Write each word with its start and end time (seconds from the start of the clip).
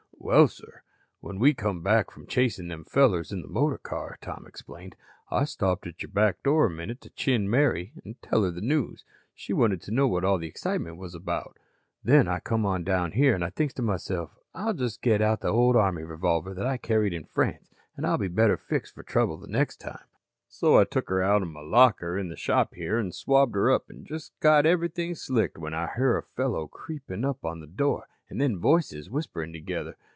"Well, 0.23 0.47
sir, 0.47 0.83
when 1.19 1.39
we 1.39 1.55
come 1.55 1.81
back 1.81 2.11
from 2.11 2.27
chasin' 2.27 2.67
them 2.67 2.85
fellers 2.85 3.31
in 3.31 3.41
the 3.41 3.47
motor 3.47 3.79
car," 3.79 4.19
Tom 4.21 4.45
explained, 4.47 4.95
"I 5.31 5.45
stopped 5.45 5.87
at 5.87 6.03
your 6.03 6.11
back 6.11 6.43
door 6.43 6.67
a 6.67 6.69
minute 6.69 7.01
to 7.01 7.09
chin 7.09 7.49
Mary 7.49 7.91
an' 8.05 8.15
tell 8.21 8.43
her 8.43 8.51
the 8.51 8.61
news. 8.61 9.03
She 9.33 9.51
wanted 9.51 9.81
to 9.81 9.91
know 9.91 10.07
what 10.07 10.23
all 10.23 10.37
the 10.37 10.47
excitement 10.47 10.97
was 10.97 11.15
about. 11.15 11.57
"Then 12.03 12.27
I 12.27 12.39
come 12.39 12.67
on 12.67 12.83
down 12.83 13.13
here, 13.13 13.33
an' 13.33 13.51
thinks 13.51 13.73
I 13.73 13.77
to 13.77 13.81
myself: 13.81 14.37
'I'll 14.53 14.75
just 14.75 15.01
get 15.01 15.21
out 15.23 15.41
the 15.41 15.49
old 15.49 15.75
army 15.75 16.03
revolver 16.03 16.53
that 16.53 16.67
I 16.67 16.77
carried 16.77 17.13
in 17.13 17.25
France 17.25 17.67
an' 17.97 18.05
I'll 18.05 18.19
be 18.19 18.27
better 18.27 18.55
fixed 18.57 18.93
for 18.93 19.03
trouble 19.03 19.37
the 19.37 19.47
next 19.47 19.77
time.' 19.77 20.05
So 20.47 20.77
I 20.77 20.83
took 20.83 21.09
'er 21.09 21.23
out 21.23 21.41
of 21.41 21.47
my 21.49 21.61
locker 21.61 22.17
in 22.19 22.29
the 22.29 22.37
shop 22.37 22.75
here 22.75 22.99
an' 22.99 23.11
swabbed 23.11 23.55
her 23.55 23.71
up 23.71 23.85
an' 23.89 24.05
just 24.05 24.39
got 24.39 24.67
everything 24.67 25.15
slicked 25.15 25.57
when 25.57 25.73
I 25.73 25.89
hear 25.95 26.15
a 26.15 26.21
fellow 26.23 26.67
creeping 26.67 27.25
up 27.25 27.41
to 27.41 27.55
the 27.59 27.67
door 27.67 28.07
an' 28.29 28.37
then 28.37 28.59
voices 28.59 29.09
whisperin' 29.09 29.51
together. 29.51 29.97